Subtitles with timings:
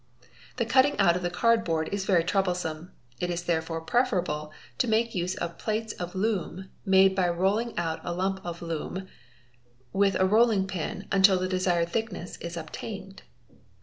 [0.57, 4.87] The cutting out of the card board is very troublesome, it is therefore preferable to
[4.87, 9.07] make use of plates of loam made by rolling out a lump of loam
[9.93, 13.21] with a rolling pin till the desired thickness is obtained.